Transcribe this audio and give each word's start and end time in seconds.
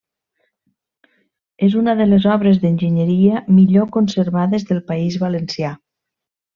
És 1.67 1.75
una 1.81 1.95
de 2.01 2.09
les 2.09 2.27
obres 2.37 2.59
d'enginyeria 2.65 3.45
millor 3.61 3.89
conservades 4.01 4.69
del 4.73 4.85
País 4.93 5.23
Valencià. 5.27 5.77